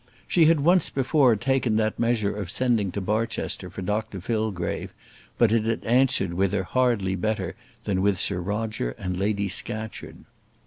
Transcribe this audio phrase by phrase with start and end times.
[0.27, 4.91] She had once before taken that measure of sending to Barchester for Dr Fillgrave,
[5.37, 10.25] but it had answered with her hardly better than with Sir Roger and Lady Scatcherd.